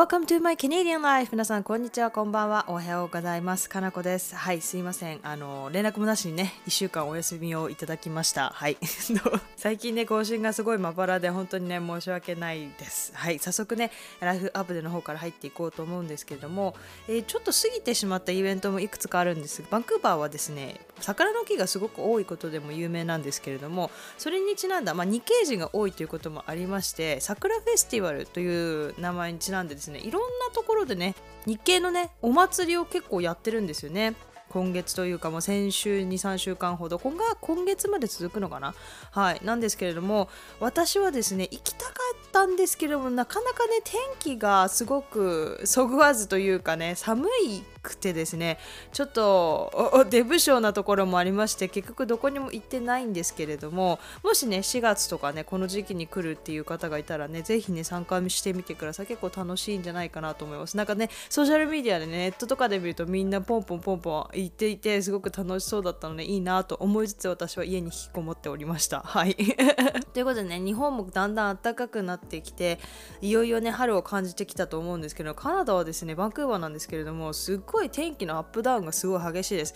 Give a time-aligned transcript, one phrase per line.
[0.00, 1.28] Welcome to my Canadian life!
[1.30, 2.64] 皆さん、こんにちは、こんばんは。
[2.68, 3.68] おはようございます。
[3.68, 4.34] かなこです。
[4.34, 5.20] はい、すいません。
[5.22, 8.48] あの、連絡もなしにね、1週間お休みをいただきました。
[8.48, 8.78] はい。
[9.58, 13.12] 最近ね、更新がすごいまばらで、本当にね、申し訳ないです。
[13.14, 16.74] はい、早速ね、ライフアップデの方から入っていこうと思うんですけれども、
[17.06, 31.14] えー、ちょっと過ぎてしまったイベントもいくつかあるんですがバンクーバーはですね、桜の木がすごく多いことでも有名なんですけれども、それにちなんだ、まあ、日系人が多いということもありまして、桜フェスティバルという名前にちなんでですねいろんなところでね
[31.46, 34.14] 日系のねお祭りを結構やってるんですよね。
[34.50, 38.74] 今月というかもう先週23週間ほど今が今月まで続くのかな。
[39.12, 39.40] はい。
[39.44, 48.58] なんですけれども私はですね行きたかったんですけれどもなかなかね天気がすごくそぐわずというかね寒いくてですね
[48.92, 59.06] ちょっとデブ症なところもありまして結局どこにも行ってないんですけれどももしね4月とかねこの時期に来るっていう方がいたらね是非ね参加してみてください。
[59.06, 60.76] 結構楽しいんじゃないかなと思います。
[60.76, 69.00] なんかねソーシャルメディアでねネットとかで見るとみんなポンポンポンポン言っていてすごく楽しそうだったのでいいなと思いつつ私は家に引きこもっておりました。
[69.00, 69.34] はい。
[69.34, 72.78] ということでね日本もだんだん暖かくなってきて
[73.20, 79.74] いよいよね春を感じてきたと思うんですけどカナダはですねバンクーバーなんですけれどもすっごい天気のアップダウンがすごい激しいです。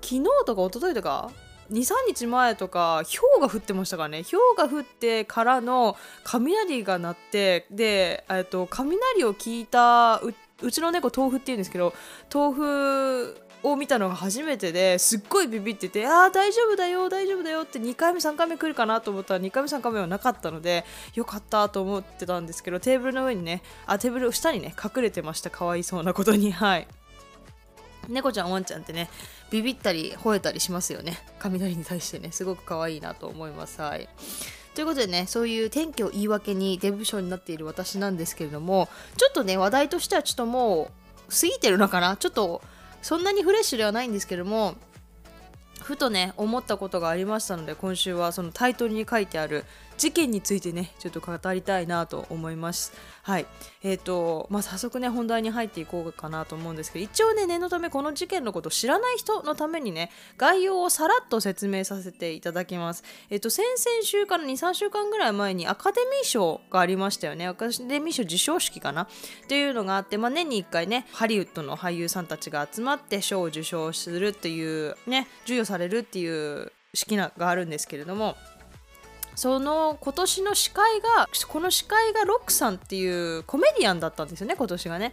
[0.00, 1.30] 昨日とか一昨日とか
[1.70, 4.24] 23日前とか氷が降ってましたからね。
[4.24, 10.20] 氷が降ってからの雷が鳴ってで、っと、雷を聞いた
[10.62, 11.94] うちの猫豆腐っていうんですけど
[12.32, 26.50] 豆腐を見たのが初めてですっごいビビっててああ大丈夫だよ大丈夫だよって2回目3回目来るかなと思ったら2回目3回目はなかったのでよかったと思ってたんですけどテーブルの上にねあテーブル下にね隠れてましたかわいそうなことに。
[26.52, 26.88] はい。
[28.08, 29.08] 猫ちゃんワンちゃんってね
[29.50, 31.24] ビビったり吠えたりしますよね。
[31.38, 33.80] 雷に対してねすごく可愛いなと思います。
[33.80, 34.08] はい。
[34.74, 40.90] ということでねそういう天気を言い訳にデブ賞になっている私なんですけれどもちょっとね話題としてはちょっとも
[41.28, 42.16] う過ぎてるのかな？
[42.16, 42.62] ちょっと
[43.02, 44.76] そんなにフレッシュではないんですけども
[45.82, 49.64] ふとね思ったことがありましたので今週はそのタイトルに書いてある
[49.98, 52.92] 事件についてねちょっと語りたいなと思います。
[53.22, 53.46] はい。
[53.84, 63.04] えーとまあ、早速ね本題に入っていこうかなと思うんですけど一応ね念のためこの事件のことを知らない人のためにね概要をさらっと説明させていただきます。
[63.30, 67.46] えっ、ー、と先々週から23週間ぐらい前にアカデミー賞がありましたよね。
[67.46, 69.02] アカデミー賞授賞式かな。
[69.02, 69.06] っ
[69.48, 78.36] ていうのがあって、まあ、年に1回ねハリウッドの俳優さんたちが集まって賞を受賞するっていうね授与されるっていう式があるんですけれども
[79.34, 85.12] その今年の司会がこの司会がロックさんっていうコメディアンだったんですよね今年がね。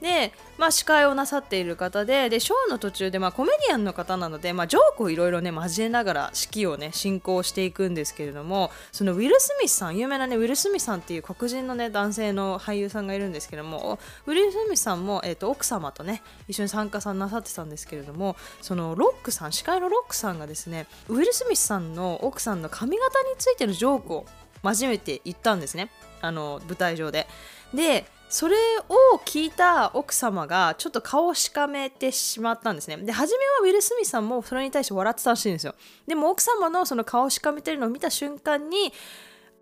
[0.00, 24.26] で、まあ、司会をなさっている方ででショーの途中で、まあ、コメディアンの方なので、まあ、ジョークをいろいろね交えながら式をね進行していくんですけれどもそのウィル・スミスさん有名なねウィル・スミスさんっていう黒人のね男性の俳優さんがいるんですけどもウィル・スミスさんも、えーと、奥様とね一緒に参加さんなさってたんですけれどもそのロックさん司会のロックさんがですねウィル・スミスさんの奥さんの髪型についててのジョークを
[24.62, 27.26] 交えて言ったんですねあの舞台上で。
[27.74, 28.56] でそれ
[28.88, 32.98] を聞いた奥様がちょっと顔をしかめてしまったんですね。
[32.98, 35.74] で、初めはウィル・スミスさんもそれに対して笑ってたらしいんですよ。
[36.06, 38.92] でも奥様のその顔をしかめてるのを見た瞬間に、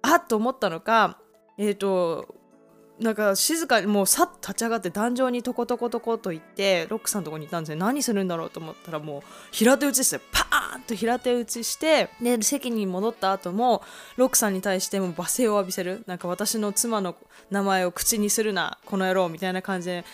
[0.03, 1.19] あっと思ったのか、
[1.59, 2.35] えっ、ー、と、
[3.01, 13.83] なんか静かにもうさっと立ち上がって壇上にトコトコトコと行ってロックさんのとこに行ったんですよ何するんだろうと思ったらもう平手打ちしてパーンと平手打ちしてで席に戻った後も
[14.17, 17.17] ロックさんに対しても罵声を浴びせるなんか私の妻の
[17.51, 20.05] 名前を口にするなこの野郎みたいな感じで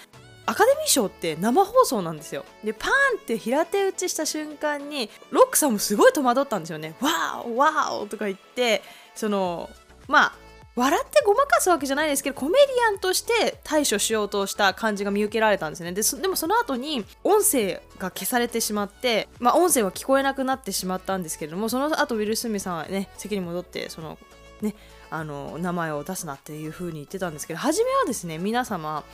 [0.44, 2.44] アカデミー賞って生放送なんですよ。
[2.64, 6.96] で、パーンって平手打ちした瞬間に、ロックさんもすごい戸惑ったんですよね。
[7.00, 8.82] わーわーとか言って、
[9.14, 9.70] その、
[10.08, 10.32] まあ、
[10.74, 24.18] 笑ってごまかすわけじゃないですけどコメディアンとして対処しようとした感じが見受けられたんですねででもその後に音声が消されてしまって、まあ、音声は聞こえなくなってしまったんですけれどもその後ウィル・スミさんはね席に戻ってその
[24.62, 24.74] ね
[25.10, 29.04] あの名前を出すなっていう風に言ってたんですけど初めはですね皆様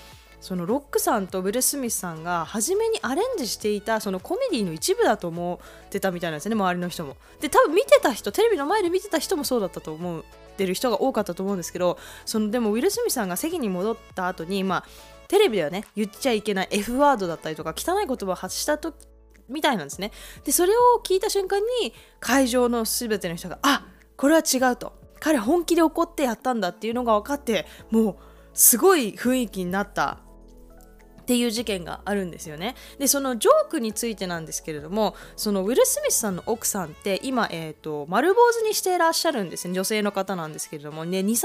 [0.40, 7.16] そのロックさんとウィル・スミスさんが初めにアレンジしていたそのコメディの一部だと思ってたみたいなんですね周りの人も。
[7.40, 10.24] で多分見てた人テレビの前で見てた人もそうだったと思う
[10.58, 14.84] ってる人が多かったと思うんですけどそのでもウィル・スミスさんが席に戻った後にまあ
[15.28, 18.96] テレビではね言っちゃいけない F ワードだったりとか汚い言葉を発した時
[19.48, 20.10] みたいなんですね。
[20.44, 28.16] でそれを聞いた瞬間に会場の全ての人があこれは違うと彼本気で怒ってやったんだっていうのが分かってもう
[28.52, 30.18] すごい雰囲気になった
[31.28, 32.74] っていう事件があるんですよね。
[32.98, 39.74] でそのジョークについてなんですけれどもそのウィル・スミスさんの奥さんって今、えーと、丸坊主にしていらっしゃるんですね。
[39.74, 41.04] 女性の方なんですけれども。
[41.04, 41.36] ね23年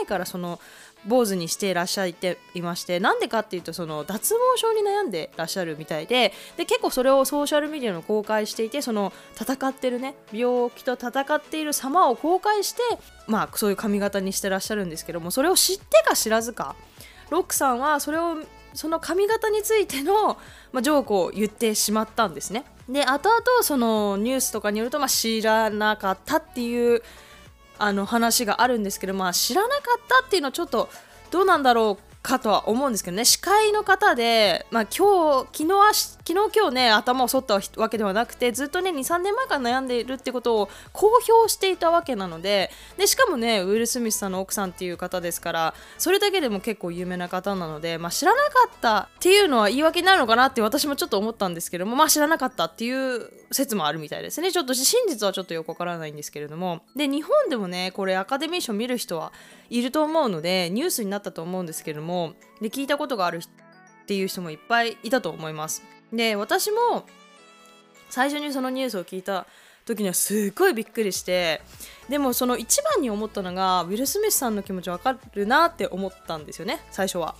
[0.00, 0.58] 前からその
[1.06, 12.82] 坊主にしていらっしゃっていましてなんでかっていうとその脱毛症に悩んでらっしゃるみたいでで結構それをソーシャルメディアの公開していてその戦ってるね病気と戦っている様を公開して
[13.28, 16.74] まあそういう髪型にしてらっしゃるんですけどもそれを知ってか知らずか。
[17.30, 18.38] ロックさんはそれを
[18.74, 20.38] その髪型についての、
[20.72, 22.64] まあ、ジョークを言ってしまったんですね。
[22.88, 27.02] で後々そのニュースとかによると、まあ、知らなかったっていう
[27.78, 30.88] あの話があるんですけど、まあ、知らなかったっていうのはちょっと
[31.30, 35.94] どうなんだろうかとは思うんですけどね司会の方で、まあ、今日昨日
[36.30, 54.52] 昨日今日ね頭を剃ったわけではなくてずっとね23年前から悩んでいるってことを公表していたわけなのででしかもねウィル・スミスさんの奥さんっていう方ですからそれだけでも結構有名な方なので、まあ、知らなかったっていうのは言い訳になるのかなって私もちょっと思ったんですけどもまあ知らなかったっていう説もあるみたいですね。
[54.52, 56.82] ちょっと真実はちょっとよくわからないんですけれども。
[56.94, 59.32] で日本でもねこれアカデミー賞見る人は
[59.68, 65.82] いると思うのでニュースになったと思うんですけれどもで聞いたことがあるっていう人もいっぱいいたと思います。
[66.12, 67.06] で私も
[68.08, 69.46] 最初にそのニュースを聞いた
[69.86, 71.62] 時にはすっごいびっくりして
[72.08, 77.34] でもその一番に思ったのがウィル・スミスさんの気持ちわかるなって思ったんですよね最初は。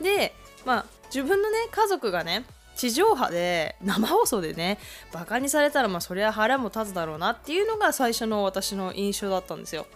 [0.00, 2.44] でまあ自分のね家族がね
[2.76, 4.78] 地上波で生放送でね
[5.12, 9.86] バカにされたらまあそりゃ腹も立つだろうなっていうのが最初の私の印象だったんですよ。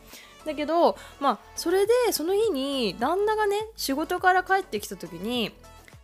[0.45, 5.53] だけどまあそれでその日に旦那がね仕事から帰ってきた時に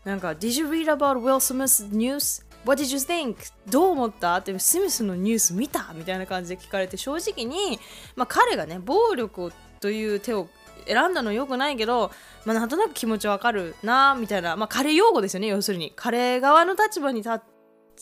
[0.05, 2.45] なんか Did you read about Will Smith's news?
[2.65, 3.37] What did you think?
[3.69, 4.37] どう思った？
[4.37, 5.93] ってスミスのニュース見た？
[5.95, 7.79] みたいな感じで聞かれて正直に、
[8.17, 10.49] まあ、彼がね暴力という手を
[10.87, 12.11] 選んだのよくないけど、
[12.45, 17.41] まあ、なんとなく気持ちわかるなみたいな、まあ、彼用語ですよね要するに彼側の立場に立っ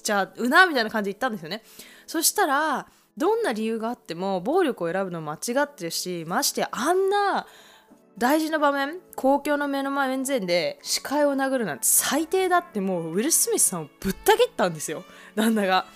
[0.02, 1.62] ちゃうなみたいな感じで言ったんですよね
[2.06, 2.86] そしたら
[3.18, 7.46] どんな理由があっても暴力を選ぶの間違ってるしましてあんな
[8.20, 15.04] 大事な場面公共の目の前前で視界を殴るなんて最低だってもうウィル・スミスさんをぶった切ったんですよ。
[15.34, 15.86] 旦那が。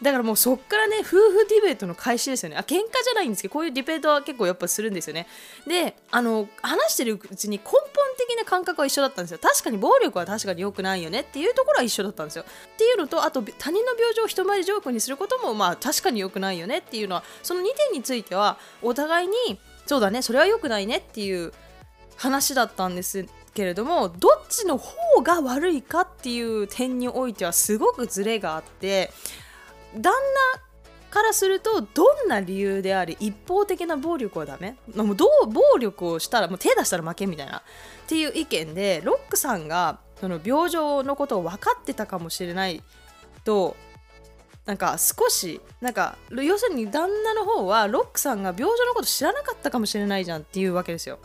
[0.00, 2.56] だからもうそっからね夫婦ディベートの開始ですよね。
[2.56, 5.26] あ喧嘩じゃないんですけどこういうディベートは結構やっぱするんですよね。
[5.66, 7.82] であの話してるうちに根本
[8.16, 9.38] 的な感覚は一緒だったんですよ。
[9.42, 11.20] 確かに暴力は確かに良くないよね。
[11.20, 12.46] っていうところは一緒だったんですよ。
[12.46, 19.34] っていうのとあと他人の病状を人前でジョークにすることもまあ確かに良くないよねっていうのはその2点についてはお互いに
[19.84, 21.52] そうだねそれは良くないねっていう
[22.16, 29.10] 話だったんですけれどもどっちの方が悪いかっていう点においてはすごくズレがあって
[29.94, 30.60] 旦那
[31.10, 34.76] からするとどんな理由であり一方的な暴力はダメ？
[34.96, 37.62] もうどう暴力をしたらもう手出したら負けみたいなっ
[38.08, 42.82] ていう意見でロックさんがその病状のことを分かってたかもしれない
[43.44, 43.76] と
[44.66, 51.20] なんか少しなんか要するに旦那の方はロックさんが病状のこと知らなかったかもしれないじゃんっていうわけですよ。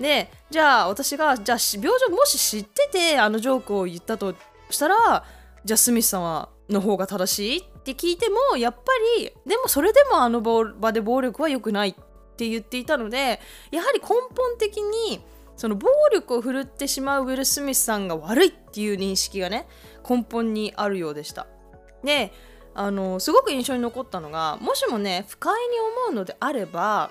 [0.00, 4.34] でじゃあ私がじゃあ病状もし知っててあのジョークを言ったと
[4.70, 5.24] したら
[5.64, 8.80] じゃあスミスさんはの方が正しいって聞いてもやっぱ
[9.18, 11.94] りでもそれでもあの場で暴力は良くないっ
[12.36, 13.40] て言っていたので
[13.70, 15.24] やはり根本的に
[15.56, 19.66] その暴力を振るってしまうウィル・スミスさんが悪いっていう認識がね
[20.08, 21.46] 根本にあるようでした。
[22.04, 22.32] で
[22.74, 27.10] あのすごく印象に残ったのがもしもね不快に思うのであれば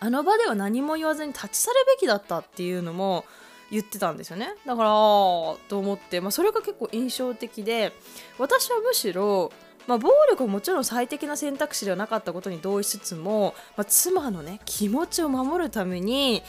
[0.00, 3.24] あの場では何も言わずに立ち去るべきだったっていうのも
[3.70, 7.92] 言ってたんですよねだからと思って、まあ、それが結構印象的で
[8.38, 9.52] 私はむしろ
[9.86, 16.42] まあ、暴力ももちろん最適な選択肢ではなかったことに同意しつつも、まあ、妻のね気持ちを守るために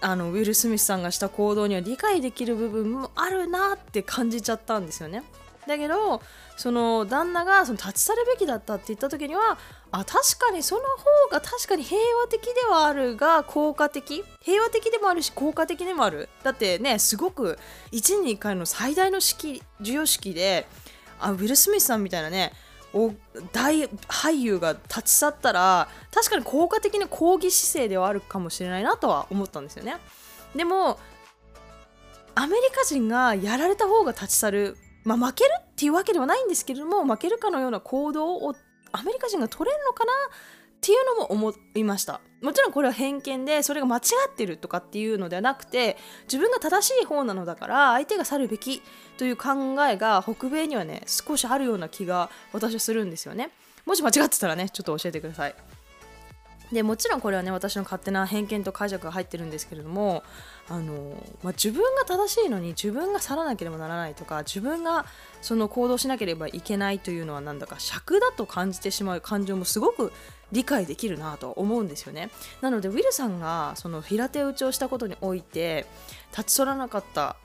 [0.00, 5.22] あのウィル・スミスさんがした行動には理解できる部分もあるなって感じちゃったんですよね。
[5.66, 6.22] だけど
[6.56, 9.58] その旦那がその立ち去るべきだったって言った時には
[9.90, 10.86] あ確かにその方
[11.30, 14.22] が確かに平和的ではあるが効果的？
[14.40, 16.28] 平和的でもあるし効果的でもある？
[16.42, 17.58] だってねすごく
[17.92, 20.66] 1年1回の最大の式授与式で
[21.18, 22.52] あウィル・スミスさんみたいなね
[23.52, 29.96] 大俳優が立ち去ったら確かに効果的な抗議姿勢ではあるかもしれないなとは思ったんですよね。
[30.54, 30.98] でも
[32.34, 34.76] アメリカ人がやられた方が立ち去る。
[35.04, 38.54] まあ、負けるっていうわけではないんですけれども負けるかのような行動を
[38.92, 42.20] アメリカ人が取れるのかなっていうのも思いました。
[42.40, 48.80] もちろんこれは偏見でそれが間違ってるとかっていうのではなくて自分が正しい方なのだから相手が去るべき
[49.16, 53.50] という考えが北米にはね少しあるような気が私はするんですよね。
[53.86, 55.54] もし間違ってたらねちょっと教えてください。
[56.72, 60.22] でもちろんこれはね私の勝手な偏見と解釈が入ってるんですけれども
[60.70, 60.94] あの、
[61.42, 65.06] まあ、自分が正しいのに自分が去らなければならないとか自分が
[65.40, 70.12] その行動しなければいけないというのはなんだか尺だと感じてしまう感情もすごく
[70.52, 72.30] 理解できるなと思うんですよね。
[72.60, 75.86] なのでウィルさんがその平手打ちをしたことにおいて
[76.30, 77.36] 立ち去らなかった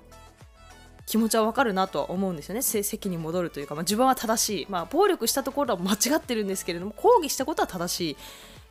[1.06, 2.62] 気持ちはわかるなとは思うんですよね。
[2.62, 8.18] 席に戻るというか、まあ、自分は正しい、まあ、暴力したところは間違ってるんですけれども抗議したことは正しい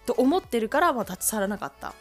[0.07, 1.95] と思ってるから、まあ、立ち去らなかった。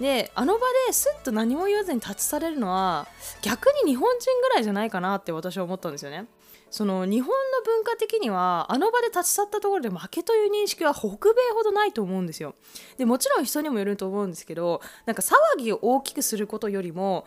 [0.00, 3.06] であの場ですっと何も言わずに立ち去れるのは
[3.42, 6.26] 逆に日本人ぐらいじゃないかなって私は思ったんですよね。
[6.70, 11.16] その日本の文化的にはあの場で立ち去ったところで負けという認識は北米
[11.52, 12.54] ほどないと思うんですよ。
[12.96, 17.26] でもちろん人にもよると思うんですけどなんか騒ぎを大きくすることよりも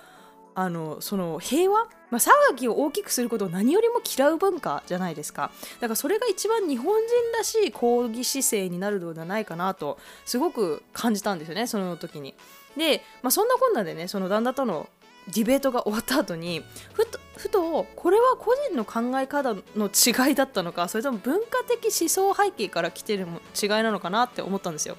[0.56, 2.20] あのその平和、まあ、
[2.52, 5.52] 騒ぎを大きくすることを何よりも嫌う文化じゃないですか。
[5.80, 11.68] だからそれが一番日本人らしい抗議姿勢になるのではないかなとすごく感じたんですよね。
[11.68, 12.36] その時に。
[12.78, 14.90] で、まあ、そんなこんなでねその旦那との
[15.28, 23.28] ディベートが終わった後にふとふとこれは個人の考え方の違いだったのかそれとも文化的思想背景から来てる
[23.62, 24.98] 違いなのかなって思ったんですよ。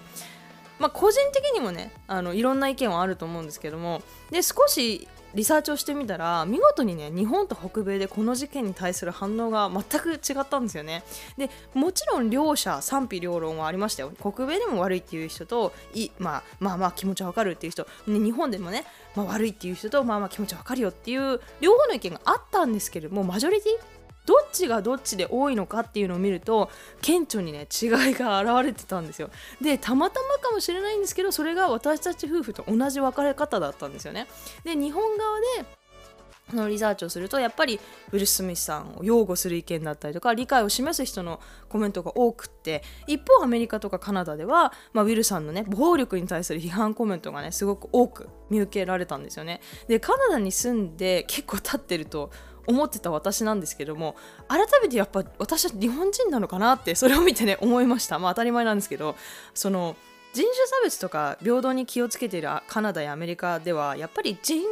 [0.79, 11.03] まあ、個人的にもねあのいろんな意見はあると思うんですけどもで少しリサーチをしてみたら見事にね日本と北米でこの事件に対する反応が全く違ったんですよね。
[11.37, 14.13] でもちろん両者賛否両論はありましたよ。
[14.21, 23.94] 北米でも悪いっていう人とい、まあ、まあまあ気持ちはわかるっていう人、ね、日本でもね、まあ、悪いっていう人とまあまあ気持ちはわかるよっていう両方の意見があったんですけれどもマジョリティ
[24.27, 26.71] どっちがどっちで多いのかっていうのを見ると
[27.03, 29.31] 顕著にね違いが現れてたんですよ。
[29.61, 34.27] でたまたまかもしれないんですけどそれが私たち夫婦と同じ別れ方だったんですよね。
[34.65, 35.85] で日本側で
[36.53, 37.81] のリサーチをするとやっぱり
[38.13, 49.61] ウィル・スミスさんを擁護する意見だったりとか理解を示す人のコメントが多くって一方アメリカとかカナダでは、まあ、ウィルさんのね暴力に対する批判コメントがねすごく多く見受けられたんですよね。
[49.89, 52.31] でカナダに住んで結構経ってると
[52.67, 54.17] 思ってた私なんですけども
[54.49, 58.19] 改めてやっぱ私は日本人なのかなってそれを見てね思いました。
[58.19, 59.17] まあ当たり前なんですけど
[59.55, 59.97] その
[60.33, 64.65] 人種差別とか平等に気をつけているカナダやアメリカではやっぱり人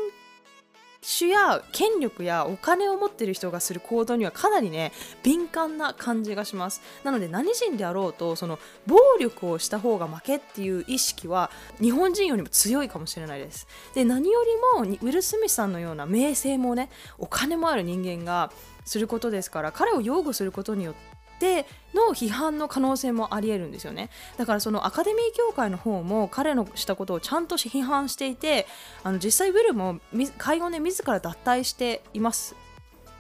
[1.04, 4.92] 種や権力やお金を持ってる人がする行動にはかなりね
[5.22, 6.80] 敏感な感じがします。
[7.02, 13.66] なので何人であろうとその暴力をした方が負けっていう意識は日本人よりも強いかもしれないです。
[13.94, 18.52] で何よりもウィル・スミスさんのような名声もねお金もある人間が
[18.84, 21.11] することですから彼を擁護することによって
[21.42, 24.10] ての批判の可能性もありえるんですよね。
[24.38, 28.66] だからそのアカデミー協会の方も彼のしたことをちゃんと批判していて
[29.02, 29.98] あの実際ウィルも
[30.38, 32.54] 会合で自ら脱退しています。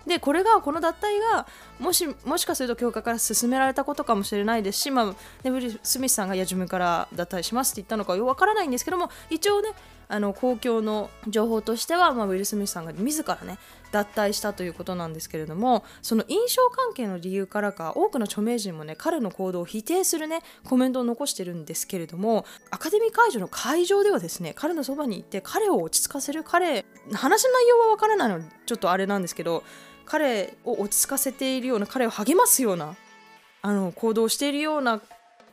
[0.06, 1.46] でこれがこの脱退が
[1.78, 5.14] もしもしかすると教会から進められたことかもしれないですし、まあ、
[5.44, 9.70] ネブリ・スミスさんがいや自分から脱退しますって言ったのかよくわからないんですけども一応ね
[10.12, 13.56] あの公共の情報としては、まあ、ウィル・スミスさんが自らね
[13.92, 29.64] 脱退したということなんですけれどもその印象関係の理由からか多くの著名人もね彼の行動を否定するねコメントを残してるんですけれどもアカデミー会場の会場ではですね彼のそばに行って彼を落ち着かせる彼話の内容はわからないのでちょっとあれなんですけど
[30.04, 32.96] 彼を落ち着かせているような彼を励ますような
[33.62, 35.00] あの行動をしているような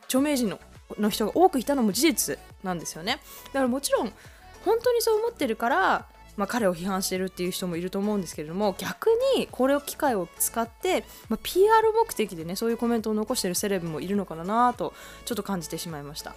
[0.04, 0.60] 著名人の
[0.98, 3.20] の人が多くいたのも事実なんですよね。
[3.46, 4.12] だからもちろん
[4.64, 16.34] 本当にそう思ってるから、まあ、彼を批判してるっていう人もいると思うんですけれども逆にこれを機会を使って、まあ、PR 目的でねそういうコメントを残してるセレブもいるのかなとちょっと感じてしまいました。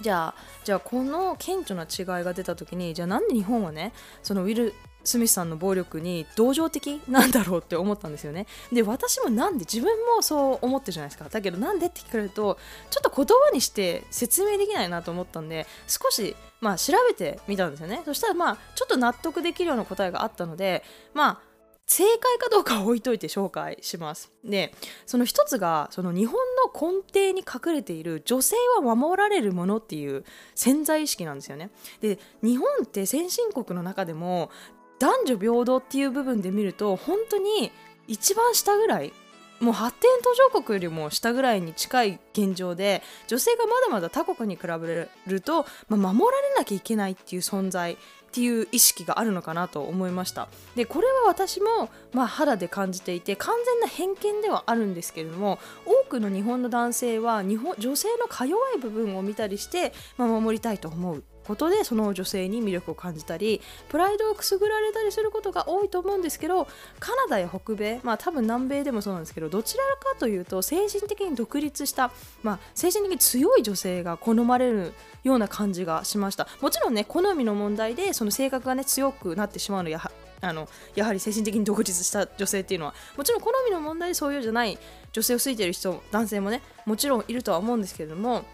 [0.00, 3.92] じゃあじゃあこの顕著な違いが出た時にじゃあなんで日本はね
[4.22, 12.58] そのウィルスミスさんの暴力に同情的なんだろうって思ったんですよねで私もなんで自分もそう思ってるじゃないですかだけどなんでって聞かれると
[12.90, 20.82] ちょっと言葉にして説明できないなと思ったんで少しまあ調べてみたんですよねそしたらまあちょっと納得できるような答えがあったので
[21.12, 21.54] まあ
[21.86, 24.32] 正解かどうかは置いといて紹介します。
[24.42, 24.74] で
[25.06, 31.70] その一つがその日本の根底に隠れている女性は守られるものっていう潜在意識なんですよね。
[32.00, 34.50] で日本って先進国の中でも
[34.98, 37.70] 男女平等っていう部分で見ると本当に
[38.06, 39.12] 一番下ぐらい
[39.60, 47.96] もう発展途上国よりも下ぐらいに近い現状で女性がまだまだ他国に比べると、まあ、守られなきゃいけないっていう存在っ
[48.32, 50.48] ていう意識があるのかなと思いました。
[50.74, 61.24] でこれは私も、まあ、肌で感じていて完全な偏見ではあるんですけれども多くの日本の男性は日本女性のか弱い部分を見たりして、まあ、守りたいと思う。
[61.46, 66.66] ことでその女性に魅力を感じたりプライドをくすぐられたりすることが多いと思うんですけど
[67.00, 76.48] カナダや北米まあ多分南米でもそうなんですけどどちらかというと精神的に独立した、まあ、精神的に強い女性が好まれるような感じがしました。
[76.60, 80.10] もちろんね好みの問題でその性格がね強くなってしまうのやは
[80.40, 84.78] あのやはり精神的に独立した女性っていうのはもちろん好みの問題でそういうじゃない
[85.12, 88.44] 女性を好いてる人男性もねもちろんいるとは思うんですけれども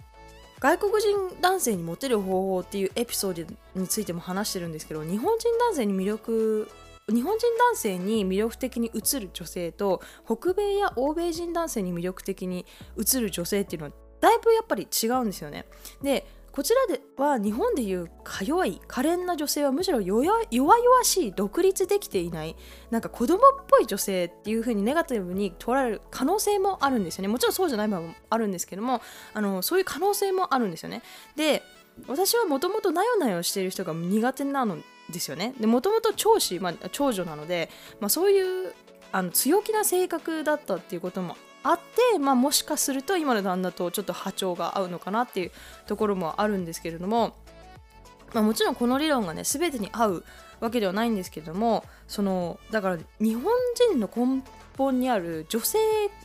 [0.60, 6.70] 外国人男性にモテる方法っていうエピソードについても話してるんですけど日本人男性に魅力
[7.08, 12.66] 日本人男性に魅力的に映る女性と北米や欧米人男性に魅力的に
[12.98, 15.64] 映る女性っていうのはだいぶやっぱり違うんですよね。
[16.02, 16.26] で
[16.60, 22.54] こちらでは日本でいうか弱い可憐な女性はむしろ弱々しい独立できていない
[22.90, 27.28] なんか子供っぽい女性っていう風にネガティブに取られる可能性もあるんですよね。
[27.28, 29.00] もちろんそうじゃない場合もあるんですけども
[29.32, 31.00] あのそういう可能性もあるんですよね。
[31.34, 31.62] で
[32.06, 34.76] 私はもともとなよなよしている人が苦手なの
[35.10, 35.54] ですよね。
[35.58, 38.74] でもともと長子、まあ、長女なので、まあ、そういう
[39.12, 41.78] あの強気な性格だったっていうこともあっ
[42.12, 45.50] て、まあ、もしかすると今の旦那とちょっと波長が合うのかなっていう
[45.86, 47.34] ところもあるんですけれども、
[48.32, 50.24] まあ、もちろんこの理論がね全てに合う
[50.60, 53.52] わけではないんですけれどもそのだから日本
[53.90, 54.42] 人の根
[54.76, 55.78] 本にある女性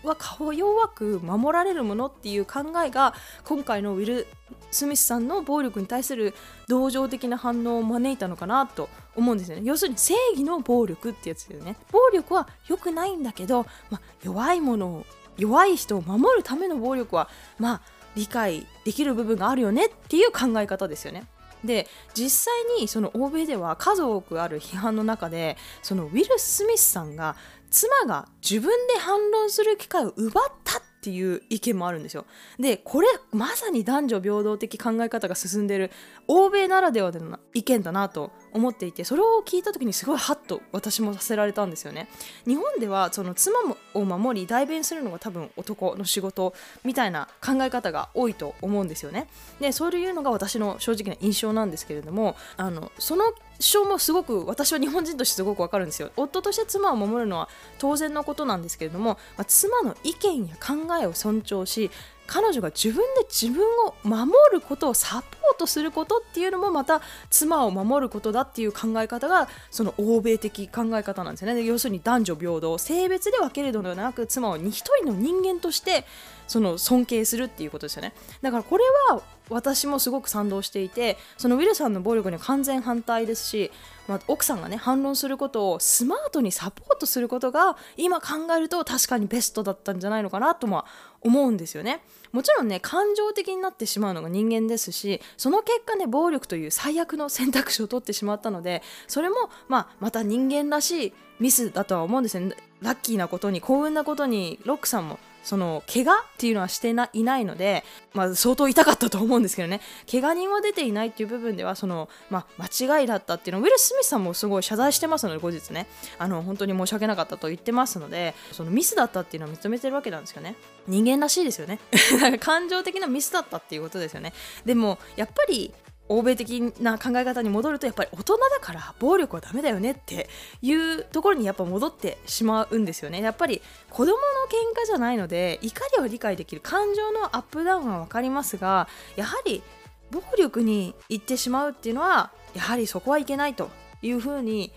[0.04, 3.14] は顔弱く守られるものっていう考えが
[3.44, 4.28] 今回のウィル・
[4.72, 6.34] スミスさんの暴力に対する
[6.68, 9.64] 同情的な反応を招いたのかなと思うんですよね。
[9.66, 11.78] 要するに正義の暴力ってやつだよね。
[11.92, 15.06] 暴力は良くないんだけど、まあ、弱いものを
[15.38, 17.82] 弱い人を守るための暴力はまあ
[18.16, 21.26] 理解できる部分があるよねっていう考え方ですよね。
[21.64, 27.36] で実際にその欧米では数多くある批判の中でそのウィル・スミスさんが
[27.72, 32.26] 妻が自分で反論する機会を奪ったっていう意見もあるんですよ。
[32.58, 35.92] でこれまさに男女平等的考え方が進んでる
[36.28, 42.08] 欧米ならではでの意見だなと思っていてそれを聞いた時にすごいハッと私もさせられたんですよね。
[42.48, 43.60] 日本ではその妻
[43.94, 49.28] を守り代弁するのが多分男の仕事みたいな考え方が多いと思うんですよね。
[49.60, 53.26] でそういうのが私の正直な印象なんですけれどもあのその
[53.60, 56.12] 象もすごく私は日本人としてすごくわかるんですよ。
[56.16, 61.92] 夫として妻を守るのは当然のことなんですけれども、まあ、妻の意見や考えを尊重し
[62.28, 71.64] 彼女が自分で自分を守ることをサポートすることっていうのもまた妻を守ることだっていう考え方がその欧米的考え方なんですよね。
[71.64, 76.06] 要するに男女平等性別で分けるのではなく妻を一人の人間として
[76.48, 78.14] その尊敬するっていうことですよね。
[78.42, 83.72] だからこれは私もすごく賛同していてそのウィルさんの暴力には完全反対ですし、
[84.08, 90.86] まあ、奥さんがね反論することをスマートにサポートすることが今考えると確かにベストだったんじゃないのかなとも
[91.22, 92.02] 思うんですよね。
[92.32, 99.36] もちろんね感情的になってしまうのが人間ですしその結果ね暴力という最悪の選択肢を取ってしまったのでそれも、
[99.68, 102.56] まあ、また人間らしいミスだとは思うんですよね。
[102.82, 109.80] ラッキーなことに幸運なことにロックさんもその怪我っていうのはしてないないので、まあ、相当痛かったと思うんですけどね。
[110.12, 115.86] 怪我人は出ていないっていう部分ではその、まあ、間違いだったっていうのをウィル・スミスさんもすごい謝罪してますので後日ね。
[116.18, 120.56] あの本当に申し訳なかったと言ってますのでそのミスだったっていうのは認めてるわけなんですよね。
[120.88, 121.80] 人間らしいですよね。
[122.42, 124.34] 感情的なミスだったっていうことですよね。
[124.66, 125.72] でもやっぱり
[126.08, 130.30] 欧米的な考え方に戻るとやっぱり大人だから暴力はダメだよねって
[130.62, 133.22] いうところにやっぱ戻ってしまうんですよね。
[133.22, 139.64] やっぱり子供の喧嘩じゃないので怒りは理解できる感情のアップダウンは分かりますがやはり
[140.12, 143.70] 暴力に行ってしまうっていうのはやはりそこはいけないと
[144.02, 144.72] いうふうに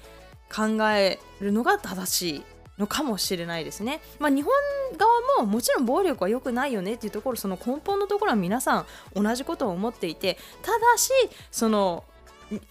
[0.55, 2.58] 考えるのが正しい。
[2.79, 4.01] のかもしれないですね。
[4.19, 4.53] まあ、日本
[4.97, 11.11] 側ももちろん暴力は良くないよねっていうところその根本のところは皆さん同じことを思っていてただし
[11.51, 12.05] その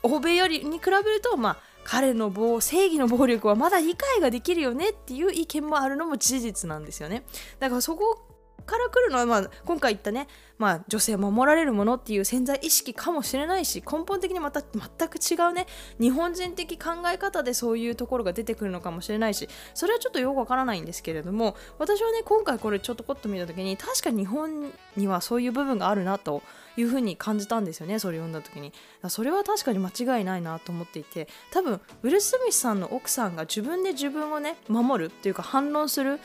[0.04, 7.24] 欧米よりに比べるとまあ彼の暴正義の暴力はまだ理解ができるよねっていう意見もあるのも事実なんですよね。
[7.60, 8.28] だからそこ
[8.68, 10.28] から来るのは、まあ、今回言ったね、
[10.60, 15.66] まあ、女性守られるものっていう潜在意識かもしれないし根本的にまた全く違うね
[16.00, 26.44] 日本人的考え方でそういうところが出てくるのかもしれないしそれはちょっとよくわからないんですけれども私はね今回これちょっとポッと見た時に確かに日本にはそういう部分があるなと
[26.76, 28.72] いうふうに感じたんですよねそれを読んだ時に。
[29.10, 36.20] それは確かに間違いないなと思っていて多分ウィル・スミスさんの奥さんが自分で自分をね守るっていうか反論する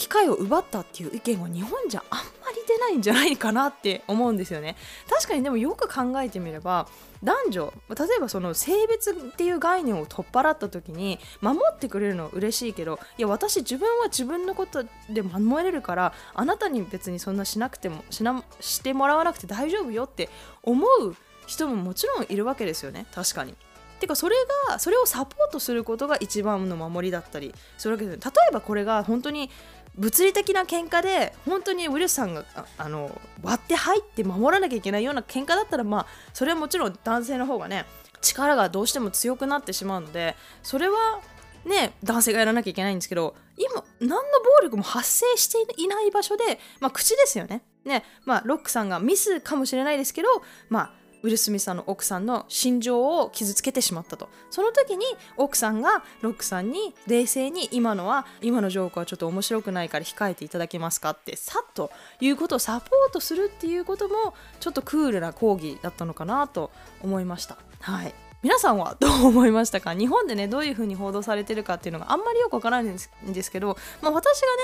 [0.00, 4.76] 機会を奪ったっていう意見は日本じゃあんまり出ないんじゃないかなって思うんですよね。
[5.10, 6.88] 確かにでもよく考えてみれば
[7.22, 20.30] 男女例えばその性別っていう概念を取っ払った時に守ってくれるのは嬉しいけどいや私自分は自分のことで守れるからあなたに別にそんなしなくてもしなしてもらわなくて大丈夫よって
[20.62, 21.14] 思う
[21.46, 23.04] 人ももちろんいるわけですよね。
[23.12, 23.54] 確かに。
[24.00, 24.34] てかそれ
[24.68, 29.50] がそれをサポートすることが一番の守りだったりするわけです例えばこれが本当に
[29.96, 32.44] 物理的な喧嘩で本当にウィルスさんが
[32.78, 37.84] あの割って入って守らなきゃいけないような喧嘩だったらまあそれはもちろん男性の方がね
[38.20, 41.20] 力がどうしても強くなってしまうのでそれは
[41.64, 47.62] ね男性がやらなきゃいけないんですけど今何の暴力も発生していない場所でまあ口ですよね。
[47.84, 50.28] ねまあロックさんがミスかもしれないですけど
[50.68, 54.28] まあウィル・スミスさんの奥さんの心情を傷つけてしまったと。
[54.50, 55.04] その時に
[55.36, 66.70] 奥さんがロックさんに冷静に今のは今のジョークはちょっと面白くないから控えていただけますかってさっということをサポートするっていうこともちょっとクールな講義だったのかなと
[67.02, 67.58] 思いました。
[67.80, 68.14] はい。
[68.42, 69.92] 皆さんはどう思いましたか？
[69.92, 72.96] 日本でねどういうふうに報道されてるかっていうのがあんまりよくわからないん
[73.34, 74.62] ですけど、まあ、私がね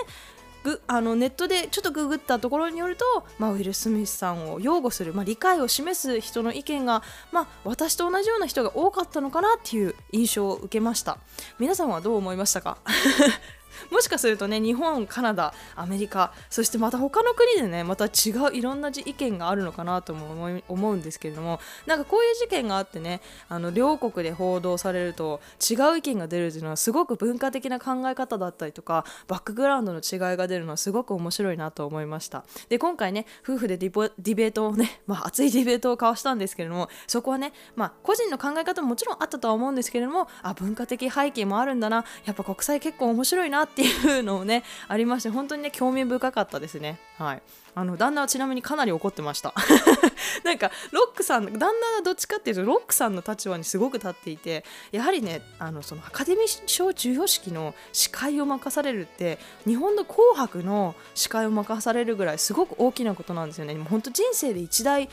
[0.67, 3.05] ぐあのネットでちょっとググったところによると、
[3.39, 11.19] まあ、ウィル・スミスさんを擁護する、まあ、理解を示す人の意見が、まあ、私と同じような人が多かったのかなっていう印象を受けました。
[11.61, 12.79] 皆さんはどう思いましたか？
[13.91, 32.45] もしかするとね日本カナダアメリカそしてまた他の国でねまた違ういろんな意見があるのかなとも思うんですけれどもなんかこういう事件があってねあの両国で報道されると違う意見が出るっていうのはすごく文化的な考え方だったりとかバックグラウンドの違いが出るのはすごく面白いなと思いました。
[32.69, 46.99] で今回ね夫婦でディベートをね、 まあ、熱いディベートを交わしたんですけれどもそこはね、まあ、個人の考え方ももちろんあったとは思うんですけれどもあ文化的背景もあるんだなやっぱ国際結婚面白いなっていうのをねありまして本当にね興味深かったですね。
[47.19, 47.43] はい。
[47.79, 49.53] あの旦那はちなみにかなり怒ってました。
[50.45, 63.75] なんかロックさん旦那はどっちかっていうとロックさんの立場にすごく立っていてやはりねあのそのアカデミー賞授与式の司会を任されるって日本の「紅白」の司会を任されるぐらいすごく大きなことなんですよね。
[63.75, 65.11] もう本当人生で一大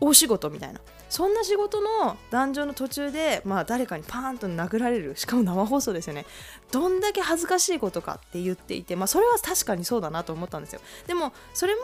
[0.00, 0.80] 大仕事みたいな。
[1.14, 6.26] そんな仕事の壇上の途中で、まあ、誰かにパーンと殴られるしかも生放送ですよね。
[6.72, 10.80] どんだけ恥ずかしいことかって言っていて、まあ、それは確かにそうだなと思ったんですよ。
[11.06, 11.80] でもそれも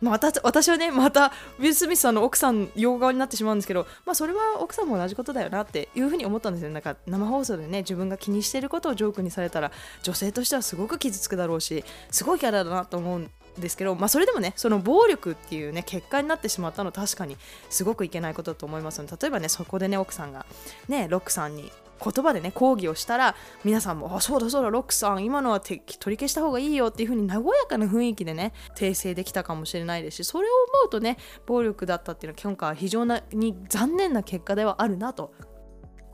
[0.00, 6.70] まあ、私はねまたウィル・スミスさんの奥さん洋側になってしまうんですけど、まあ、それは奥さんも同じことだよなっていうふうに思ったんですよ。
[6.70, 9.72] なんか生放送でね自分が気にしてることをジョークにされたら
[10.04, 13.28] 女性としてはすごく傷つくだろうしすごいキャラだなと思う
[13.60, 17.36] ですけど、まあ、それでもねその暴力っていうね結果になってしまったの確かに
[17.70, 20.46] すごくいけないことだと思いますので例えばねそこでね奥さんが
[20.88, 35.32] ねロックさんに言葉でね抗議をしたら皆さんも「あそうだそうだロックさん今のは取り消した方がいいよ」っていう風に和やかな雰囲気でね訂正できたかもしれないですしそれを思うとね暴力だったっていうのは今回は非常に残念な結果ではあるなと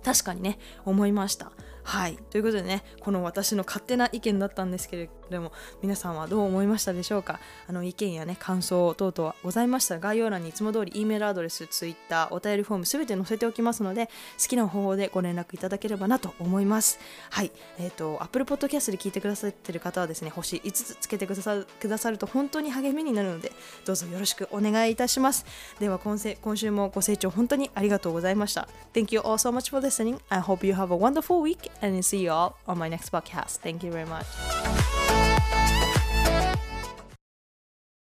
[0.02, 1.52] 確かにね思いました。
[1.84, 2.16] はい。
[2.30, 7.40] ということでねこの私の勝手な意見だったんですけれども皆さんはどう思いましたでしょうか？
[7.68, 14.06] あの意見やね感想等々はございましたら概要欄にいつも通り E メールアドレス Twitter お便りフォームすべて載せておきますので
[14.40, 16.98] 好きな方法でご連絡いただければなと思います。
[17.30, 17.52] はい。
[17.78, 23.52] えっ、ー、と Apple Podcast で聞いてくださってる方はですね星5つつけてくださくださると本当に励みになるので
[23.84, 25.44] どうぞよろしくお願いいたします。
[25.78, 28.68] では今今週もご清聴本当にありがとうございました。
[28.94, 30.18] Thank you all so much for listening.
[30.30, 33.58] I hope you have a wonderful week and see you all on my next podcast.
[33.58, 34.26] Thank you very much.